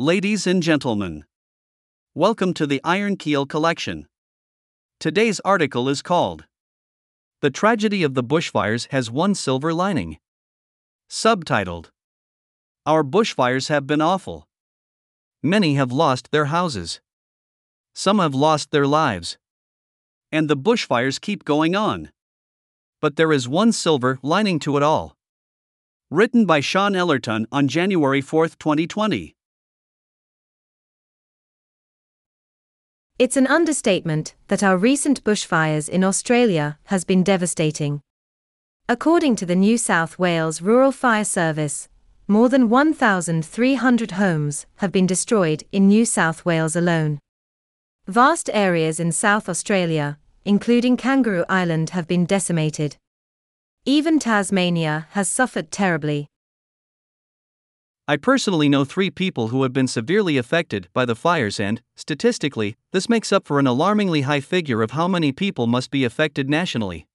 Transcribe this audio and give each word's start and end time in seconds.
Ladies 0.00 0.46
and 0.46 0.62
gentlemen, 0.62 1.26
welcome 2.14 2.54
to 2.54 2.66
the 2.66 2.80
Iron 2.82 3.16
Keel 3.16 3.44
Collection. 3.44 4.08
Today's 4.98 5.40
article 5.40 5.90
is 5.90 6.00
called 6.00 6.46
The 7.42 7.50
Tragedy 7.50 8.02
of 8.02 8.14
the 8.14 8.24
Bushfires 8.24 8.88
Has 8.92 9.10
One 9.10 9.34
Silver 9.34 9.74
Lining. 9.74 10.16
Subtitled 11.10 11.90
Our 12.86 13.04
bushfires 13.04 13.68
have 13.68 13.86
been 13.86 14.00
awful. 14.00 14.48
Many 15.42 15.74
have 15.74 15.92
lost 15.92 16.30
their 16.30 16.46
houses, 16.46 17.02
some 17.92 18.20
have 18.20 18.34
lost 18.34 18.70
their 18.70 18.86
lives. 18.86 19.36
And 20.32 20.48
the 20.48 20.56
bushfires 20.56 21.20
keep 21.20 21.44
going 21.44 21.76
on. 21.76 22.10
But 23.02 23.16
there 23.16 23.32
is 23.32 23.46
one 23.46 23.70
silver 23.70 24.18
lining 24.22 24.60
to 24.60 24.78
it 24.78 24.82
all. 24.82 25.18
Written 26.10 26.46
by 26.46 26.60
Shôn 26.60 26.96
Ellerton 26.96 27.44
on 27.52 27.68
January 27.68 28.22
4, 28.22 28.48
2020. 28.48 29.36
It's 33.20 33.36
an 33.36 33.48
understatement 33.48 34.34
that 34.48 34.62
our 34.62 34.78
recent 34.78 35.22
bushfires 35.24 35.90
in 35.90 36.02
Australia 36.02 36.78
has 36.84 37.04
been 37.04 37.22
devastating. 37.22 38.00
According 38.88 39.36
to 39.36 39.44
the 39.44 39.54
New 39.54 39.76
South 39.76 40.18
Wales 40.18 40.62
Rural 40.62 40.90
Fire 40.90 41.26
Service, 41.26 41.90
more 42.26 42.48
than 42.48 42.70
1,300 42.70 44.12
homes 44.12 44.64
have 44.76 44.90
been 44.90 45.06
destroyed 45.06 45.64
in 45.70 45.86
New 45.86 46.06
South 46.06 46.46
Wales 46.46 46.74
alone. 46.74 47.18
Vast 48.06 48.48
areas 48.54 48.98
in 48.98 49.12
South 49.12 49.50
Australia, 49.50 50.18
including 50.46 50.96
Kangaroo 50.96 51.44
Island, 51.46 51.90
have 51.90 52.08
been 52.08 52.24
decimated. 52.24 52.96
Even 53.84 54.18
Tasmania 54.18 55.08
has 55.10 55.28
suffered 55.28 55.70
terribly. 55.70 56.29
I 58.10 58.16
personally 58.16 58.68
know 58.68 58.84
three 58.84 59.08
people 59.08 59.48
who 59.48 59.62
have 59.62 59.72
been 59.72 59.86
severely 59.86 60.36
affected 60.36 60.88
by 60.92 61.04
the 61.04 61.14
fires, 61.14 61.60
and, 61.60 61.80
statistically, 61.94 62.76
this 62.90 63.08
makes 63.08 63.30
up 63.30 63.46
for 63.46 63.60
an 63.60 63.68
alarmingly 63.68 64.22
high 64.22 64.40
figure 64.40 64.82
of 64.82 64.90
how 64.90 65.06
many 65.06 65.30
people 65.30 65.68
must 65.68 65.92
be 65.92 66.02
affected 66.02 66.50
nationally. 66.50 67.06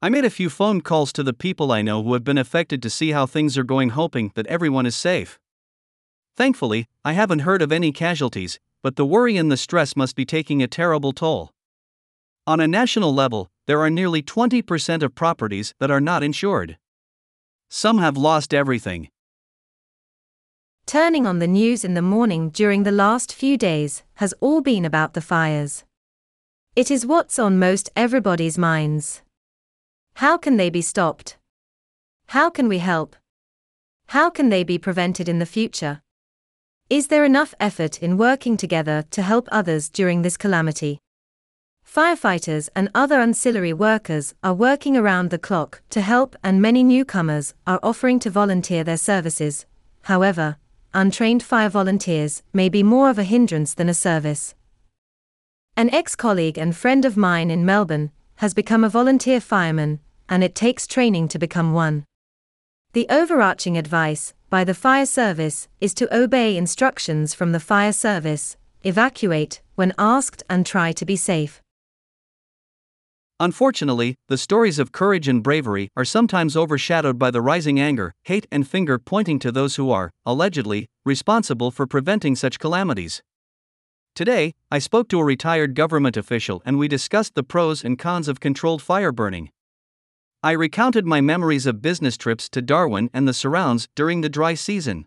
I 0.00 0.08
made 0.08 0.24
a 0.24 0.30
few 0.30 0.48
phone 0.48 0.80
calls 0.80 1.12
to 1.12 1.22
the 1.22 1.34
people 1.34 1.70
I 1.70 1.82
know 1.82 2.02
who 2.02 2.14
have 2.14 2.24
been 2.24 2.38
affected 2.38 2.80
to 2.80 2.88
see 2.88 3.10
how 3.10 3.26
things 3.26 3.58
are 3.58 3.64
going, 3.64 3.90
hoping 3.90 4.32
that 4.34 4.46
everyone 4.46 4.86
is 4.86 4.96
safe. 4.96 5.38
Thankfully, 6.38 6.88
I 7.04 7.12
haven't 7.12 7.40
heard 7.40 7.60
of 7.60 7.70
any 7.70 7.92
casualties, 7.92 8.58
but 8.82 8.96
the 8.96 9.04
worry 9.04 9.36
and 9.36 9.52
the 9.52 9.58
stress 9.58 9.94
must 9.94 10.16
be 10.16 10.24
taking 10.24 10.62
a 10.62 10.66
terrible 10.66 11.12
toll. 11.12 11.52
On 12.46 12.60
a 12.60 12.66
national 12.66 13.12
level, 13.12 13.50
there 13.66 13.82
are 13.82 13.90
nearly 13.90 14.22
20% 14.22 15.02
of 15.02 15.14
properties 15.14 15.74
that 15.80 15.90
are 15.90 16.00
not 16.00 16.22
insured. 16.22 16.78
Some 17.68 17.98
have 17.98 18.16
lost 18.16 18.54
everything. 18.54 19.10
Turning 20.88 21.26
on 21.26 21.38
the 21.38 21.46
news 21.46 21.84
in 21.84 21.92
the 21.92 22.00
morning 22.00 22.48
during 22.48 22.82
the 22.82 22.90
last 22.90 23.34
few 23.34 23.58
days 23.58 24.04
has 24.14 24.32
all 24.40 24.62
been 24.62 24.86
about 24.86 25.12
the 25.12 25.20
fires. 25.20 25.84
It 26.74 26.90
is 26.90 27.04
what's 27.04 27.38
on 27.38 27.58
most 27.58 27.90
everybody's 27.94 28.56
minds. 28.56 29.20
How 30.14 30.38
can 30.38 30.56
they 30.56 30.70
be 30.70 30.80
stopped? 30.80 31.36
How 32.28 32.48
can 32.48 32.68
we 32.68 32.78
help? 32.78 33.16
How 34.06 34.30
can 34.30 34.48
they 34.48 34.64
be 34.64 34.78
prevented 34.78 35.28
in 35.28 35.40
the 35.40 35.44
future? 35.44 36.00
Is 36.88 37.08
there 37.08 37.26
enough 37.26 37.54
effort 37.60 38.02
in 38.02 38.16
working 38.16 38.56
together 38.56 39.04
to 39.10 39.20
help 39.20 39.46
others 39.52 39.90
during 39.90 40.22
this 40.22 40.38
calamity? 40.38 41.00
Firefighters 41.84 42.70
and 42.74 42.88
other 42.94 43.20
ancillary 43.20 43.74
workers 43.74 44.34
are 44.42 44.54
working 44.54 44.96
around 44.96 45.28
the 45.28 45.38
clock 45.38 45.82
to 45.90 46.00
help, 46.00 46.34
and 46.42 46.62
many 46.62 46.82
newcomers 46.82 47.52
are 47.66 47.78
offering 47.82 48.18
to 48.20 48.30
volunteer 48.30 48.84
their 48.84 48.96
services. 48.96 49.66
However, 50.04 50.56
untrained 50.94 51.42
fire 51.42 51.68
volunteers 51.68 52.42
may 52.52 52.68
be 52.68 52.82
more 52.82 53.10
of 53.10 53.18
a 53.18 53.24
hindrance 53.24 53.74
than 53.74 53.88
a 53.88 53.94
service. 53.94 54.54
An 55.76 55.90
ex 55.90 56.16
colleague 56.16 56.58
and 56.58 56.76
friend 56.76 57.04
of 57.04 57.16
mine 57.16 57.50
in 57.50 57.64
Melbourne 57.64 58.10
has 58.36 58.54
become 58.54 58.84
a 58.84 58.88
volunteer 58.88 59.40
fireman, 59.40 60.00
and 60.28 60.42
it 60.42 60.54
takes 60.54 60.86
training 60.86 61.28
to 61.28 61.38
become 61.38 61.72
one. 61.72 62.04
The 62.92 63.06
overarching 63.10 63.76
advice 63.76 64.34
by 64.50 64.64
the 64.64 64.74
fire 64.74 65.06
service 65.06 65.68
is 65.80 65.94
to 65.94 66.16
obey 66.16 66.56
instructions 66.56 67.34
from 67.34 67.52
the 67.52 67.60
fire 67.60 67.92
service, 67.92 68.56
evacuate 68.82 69.60
when 69.74 69.92
asked, 69.98 70.42
and 70.48 70.64
try 70.64 70.92
to 70.92 71.04
be 71.04 71.16
safe. 71.16 71.60
Unfortunately, 73.40 74.16
the 74.26 74.36
stories 74.36 74.80
of 74.80 74.90
courage 74.90 75.28
and 75.28 75.44
bravery 75.44 75.90
are 75.96 76.04
sometimes 76.04 76.56
overshadowed 76.56 77.20
by 77.20 77.30
the 77.30 77.40
rising 77.40 77.78
anger, 77.78 78.12
hate, 78.24 78.48
and 78.50 78.66
finger 78.66 78.98
pointing 78.98 79.38
to 79.38 79.52
those 79.52 79.76
who 79.76 79.92
are, 79.92 80.10
allegedly, 80.26 80.88
responsible 81.04 81.70
for 81.70 81.86
preventing 81.86 82.34
such 82.34 82.58
calamities. 82.58 83.22
Today, 84.16 84.54
I 84.72 84.80
spoke 84.80 85.08
to 85.10 85.20
a 85.20 85.24
retired 85.24 85.76
government 85.76 86.16
official 86.16 86.60
and 86.66 86.80
we 86.80 86.88
discussed 86.88 87.36
the 87.36 87.44
pros 87.44 87.84
and 87.84 87.96
cons 87.96 88.26
of 88.26 88.40
controlled 88.40 88.82
fire 88.82 89.12
burning. 89.12 89.50
I 90.42 90.52
recounted 90.52 91.06
my 91.06 91.20
memories 91.20 91.66
of 91.66 91.80
business 91.80 92.16
trips 92.16 92.48
to 92.48 92.60
Darwin 92.60 93.08
and 93.14 93.28
the 93.28 93.32
surrounds 93.32 93.88
during 93.94 94.20
the 94.20 94.28
dry 94.28 94.54
season. 94.54 95.06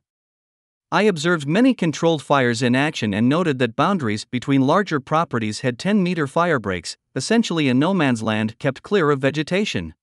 I 0.89 1.03
observed 1.03 1.47
many 1.47 1.73
controlled 1.73 2.21
fires 2.21 2.61
in 2.61 2.75
action 2.75 3.13
and 3.13 3.27
noted 3.27 3.59
that 3.59 3.75
boundaries 3.75 4.23
between 4.23 4.61
larger 4.61 5.01
properties 5.01 5.61
had 5.61 5.79
10 5.79 6.01
meter 6.01 6.27
fire 6.27 6.59
breaks, 6.59 6.95
essentially 7.15 7.67
a 7.69 7.73
no 7.73 7.93
man's 7.93 8.23
land 8.23 8.57
kept 8.59 8.83
clear 8.83 9.11
of 9.11 9.19
vegetation. 9.19 9.93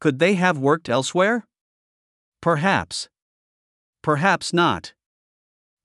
Could 0.00 0.18
they 0.18 0.34
have 0.34 0.58
worked 0.58 0.88
elsewhere? 0.88 1.46
Perhaps. 2.40 3.08
Perhaps 4.02 4.52
not. 4.52 4.94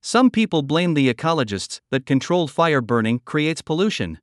Some 0.02 0.30
people 0.30 0.64
blame 0.64 0.96
the 0.96 1.14
ecologists 1.14 1.80
that 1.92 2.06
controlled 2.06 2.52
fire 2.52 2.82
burning 2.82 3.20
creates 3.24 3.62
pollution. 3.62 4.20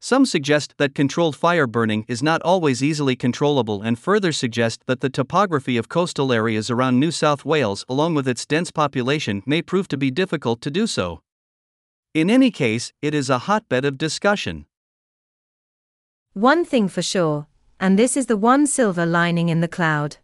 Some 0.00 0.26
suggest 0.26 0.74
that 0.78 0.94
controlled 0.94 1.36
fire 1.36 1.66
burning 1.66 2.04
is 2.08 2.22
not 2.22 2.42
always 2.42 2.82
easily 2.82 3.14
controllable 3.14 3.82
and 3.82 3.98
further 3.98 4.32
suggest 4.32 4.82
that 4.86 5.00
the 5.00 5.08
topography 5.08 5.76
of 5.76 5.88
coastal 5.88 6.32
areas 6.32 6.70
around 6.70 6.98
New 6.98 7.12
South 7.12 7.44
Wales, 7.44 7.84
along 7.88 8.14
with 8.14 8.26
its 8.26 8.44
dense 8.44 8.70
population, 8.70 9.42
may 9.46 9.62
prove 9.62 9.86
to 9.88 9.96
be 9.96 10.10
difficult 10.10 10.60
to 10.62 10.70
do 10.72 10.86
so. 10.88 11.22
In 12.14 12.28
any 12.28 12.50
case, 12.50 12.92
it 13.00 13.14
is 13.14 13.30
a 13.30 13.46
hotbed 13.46 13.84
of 13.84 13.96
discussion. 13.96 14.66
One 16.34 16.64
thing 16.64 16.88
for 16.88 17.02
sure, 17.02 17.46
and 17.78 17.98
this 17.98 18.16
is 18.16 18.24
the 18.24 18.38
one 18.38 18.66
silver 18.66 19.04
lining 19.04 19.50
in 19.50 19.60
the 19.60 19.68
cloud. 19.68 20.16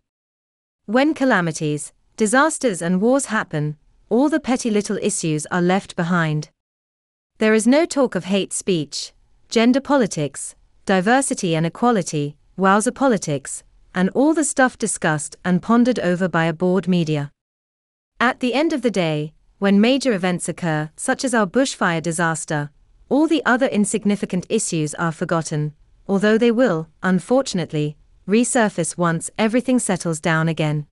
When 0.86 1.12
calamities, 1.12 1.92
disasters, 2.16 2.80
and 2.80 3.02
wars 3.02 3.26
happen, 3.26 3.76
all 4.08 4.30
the 4.30 4.40
petty 4.40 4.70
little 4.70 4.96
issues 5.02 5.44
are 5.50 5.60
left 5.60 5.96
behind. 5.96 6.48
There 7.36 7.52
is 7.52 7.66
no 7.66 7.84
talk 7.84 8.14
of 8.14 8.24
hate 8.24 8.54
speech, 8.54 9.12
gender 9.50 9.82
politics, 9.82 10.54
diversity 10.86 11.54
and 11.54 11.66
equality, 11.66 12.38
wowser 12.56 12.94
politics, 12.94 13.62
and 13.94 14.08
all 14.14 14.32
the 14.32 14.44
stuff 14.44 14.78
discussed 14.78 15.36
and 15.44 15.60
pondered 15.60 15.98
over 15.98 16.26
by 16.26 16.46
a 16.46 16.54
bored 16.54 16.88
media. 16.88 17.30
At 18.18 18.40
the 18.40 18.54
end 18.54 18.72
of 18.72 18.80
the 18.80 18.90
day, 18.90 19.34
when 19.58 19.78
major 19.78 20.14
events 20.14 20.48
occur, 20.48 20.88
such 20.96 21.22
as 21.22 21.34
our 21.34 21.46
bushfire 21.46 22.02
disaster, 22.02 22.70
all 23.10 23.26
the 23.26 23.44
other 23.44 23.66
insignificant 23.66 24.46
issues 24.48 24.94
are 24.94 25.12
forgotten, 25.12 25.74
although 26.08 26.38
they 26.38 26.50
will, 26.50 26.88
unfortunately, 27.02 27.96
resurface 28.26 28.96
once 28.96 29.30
everything 29.38 29.78
settles 29.78 30.20
down 30.20 30.48
again. 30.48 30.86